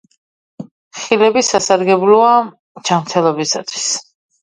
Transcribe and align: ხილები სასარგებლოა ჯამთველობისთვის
ხილები 1.01 1.45
სასარგებლოა 1.51 2.35
ჯამთველობისთვის 2.91 3.89